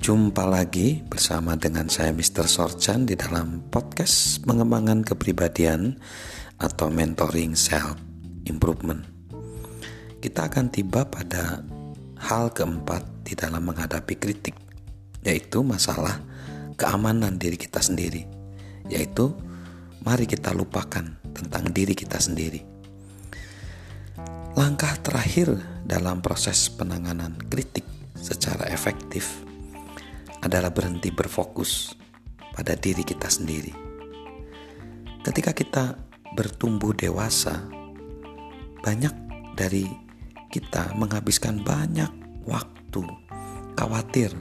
[0.00, 2.48] Jumpa lagi bersama dengan saya Mr.
[2.48, 6.00] Sorchan di dalam podcast pengembangan kepribadian
[6.56, 8.00] atau mentoring self
[8.48, 9.04] improvement.
[10.24, 11.60] Kita akan tiba pada
[12.16, 14.56] hal keempat di dalam menghadapi kritik,
[15.20, 16.16] yaitu masalah
[16.80, 18.24] keamanan diri kita sendiri,
[18.88, 19.36] yaitu
[20.00, 22.64] mari kita lupakan tentang diri kita sendiri.
[24.56, 27.84] Langkah terakhir dalam proses penanganan kritik
[28.16, 29.49] secara efektif
[30.40, 31.92] adalah berhenti berfokus
[32.54, 33.72] pada diri kita sendiri.
[35.20, 35.84] Ketika kita
[36.32, 37.68] bertumbuh dewasa,
[38.80, 39.12] banyak
[39.52, 39.84] dari
[40.48, 42.08] kita menghabiskan banyak
[42.48, 43.04] waktu
[43.76, 44.32] khawatir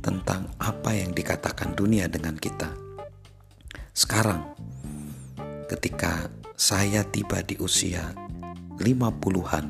[0.00, 2.70] tentang apa yang dikatakan dunia dengan kita.
[3.94, 4.54] Sekarang,
[5.66, 8.14] ketika saya tiba di usia
[8.78, 9.66] 50-an,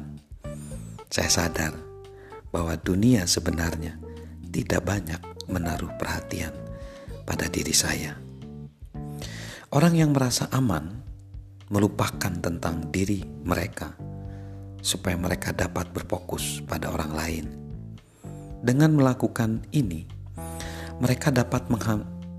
[1.09, 1.73] saya sadar
[2.53, 3.97] bahwa dunia sebenarnya
[4.53, 6.53] tidak banyak menaruh perhatian
[7.25, 8.15] pada diri saya.
[9.75, 11.03] Orang yang merasa aman
[11.73, 13.97] melupakan tentang diri mereka
[14.85, 17.47] supaya mereka dapat berfokus pada orang lain.
[18.61, 20.05] Dengan melakukan ini,
[21.01, 21.67] mereka dapat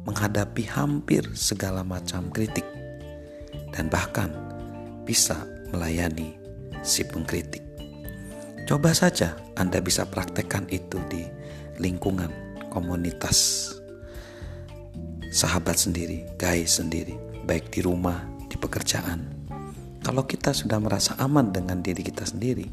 [0.05, 2.65] menghadapi hampir segala macam kritik
[3.73, 4.31] dan bahkan
[5.03, 5.35] bisa
[5.73, 6.37] melayani
[6.85, 7.65] si pengkritik.
[8.65, 11.27] Coba saja Anda bisa praktekkan itu di
[11.77, 12.44] lingkungan
[12.75, 13.71] komunitas
[15.31, 17.15] sahabat sendiri, guys sendiri,
[17.47, 19.35] baik di rumah, di pekerjaan,
[20.05, 22.69] kalau kita sudah merasa aman dengan diri kita sendiri,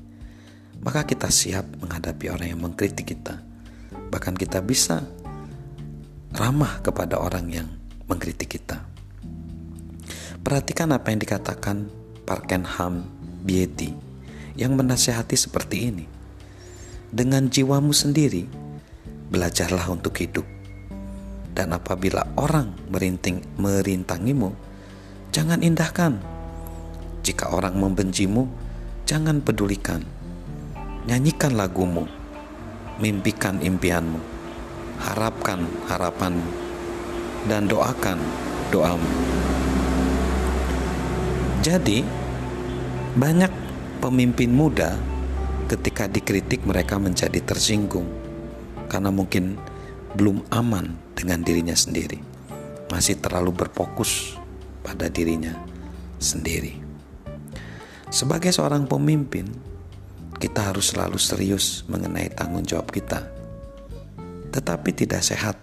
[0.84, 3.40] maka kita siap menghadapi orang yang mengkritik kita.
[4.12, 5.00] Bahkan kita bisa
[6.36, 7.68] ramah kepada orang yang
[8.04, 8.84] mengkritik kita.
[10.44, 11.88] Perhatikan apa yang dikatakan
[12.28, 13.08] Parkenham
[13.48, 13.96] Beatty
[14.60, 16.04] yang menasihati seperti ini.
[17.08, 18.44] Dengan jiwamu sendiri,
[19.32, 20.44] belajarlah untuk hidup.
[21.56, 24.52] Dan apabila orang merinting, merintangimu,
[25.32, 26.20] jangan indahkan
[27.24, 28.44] jika orang membencimu,
[29.08, 30.04] jangan pedulikan.
[31.08, 32.06] Nyanyikan lagumu,
[33.00, 34.20] mimpikan impianmu,
[35.02, 36.46] harapkan harapanmu,
[37.50, 38.22] dan doakan
[38.70, 39.10] doamu.
[41.62, 42.06] Jadi,
[43.18, 43.50] banyak
[44.02, 44.98] pemimpin muda
[45.70, 48.21] ketika dikritik mereka menjadi tersinggung
[48.92, 49.56] karena mungkin
[50.12, 52.20] belum aman dengan dirinya sendiri,
[52.92, 54.36] masih terlalu berfokus
[54.84, 55.56] pada dirinya
[56.20, 56.76] sendiri.
[58.12, 59.48] Sebagai seorang pemimpin,
[60.36, 63.24] kita harus selalu serius mengenai tanggung jawab kita.
[64.52, 65.56] Tetapi tidak sehat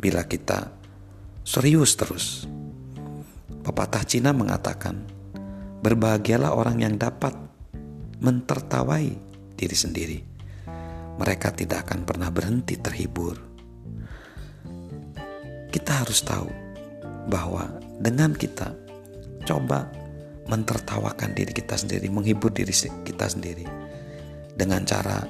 [0.00, 0.72] bila kita
[1.44, 2.48] serius terus.
[3.60, 5.04] Pepatah Cina mengatakan,
[5.84, 7.36] "Berbahagialah orang yang dapat
[8.20, 9.08] mentertawai
[9.56, 10.29] diri sendiri.
[11.20, 13.36] Mereka tidak akan pernah berhenti terhibur."
[15.70, 16.48] Kita harus tahu
[17.28, 17.68] bahwa
[18.00, 18.72] dengan kita
[19.44, 19.86] coba
[20.50, 22.74] mentertawakan diri kita sendiri, menghibur diri
[23.06, 23.68] kita sendiri
[24.58, 25.22] dengan cara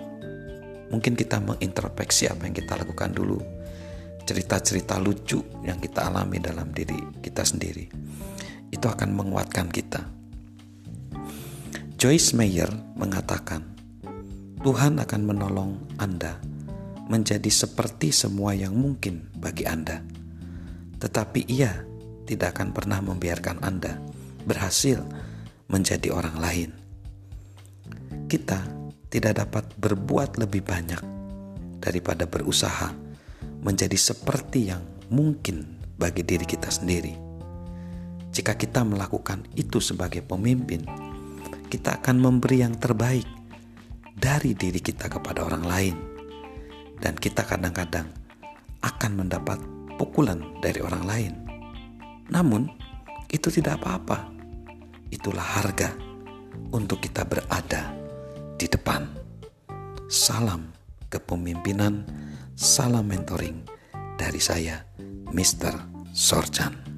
[0.91, 3.39] mungkin kita mengintrospeksi apa yang kita lakukan dulu,
[4.27, 7.87] cerita-cerita lucu yang kita alami dalam diri kita sendiri.
[8.71, 10.03] Itu akan menguatkan kita.
[12.01, 13.63] Joyce Meyer mengatakan,
[14.61, 16.37] Tuhan akan menolong Anda
[17.09, 20.05] menjadi seperti semua yang mungkin bagi Anda.
[21.01, 21.81] Tetapi ia
[22.29, 23.97] tidak akan pernah membiarkan Anda
[24.45, 25.01] berhasil
[25.65, 26.71] menjadi orang lain.
[28.29, 28.61] Kita
[29.09, 31.01] tidak dapat berbuat lebih banyak
[31.81, 32.93] daripada berusaha
[33.65, 35.65] menjadi seperti yang mungkin
[35.97, 37.17] bagi diri kita sendiri.
[38.29, 40.85] Jika kita melakukan itu sebagai pemimpin,
[41.73, 43.40] kita akan memberi yang terbaik
[44.21, 45.97] dari diri kita kepada orang lain,
[47.01, 48.13] dan kita kadang-kadang
[48.85, 49.57] akan mendapat
[49.97, 51.33] pukulan dari orang lain.
[52.29, 52.69] Namun,
[53.33, 54.29] itu tidak apa-apa.
[55.09, 55.97] Itulah harga
[56.71, 57.97] untuk kita berada
[58.61, 59.09] di depan.
[60.07, 60.69] Salam
[61.09, 62.05] kepemimpinan,
[62.55, 63.65] salam mentoring
[64.21, 64.85] dari saya,
[65.33, 65.75] Mr.
[66.13, 66.90] Sorjan.